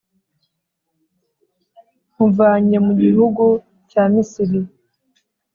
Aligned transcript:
nkuvanye 2.11 2.77
mu 2.85 2.93
gihugu 3.03 3.43
cya 3.89 4.03
Misiri. 4.13 4.59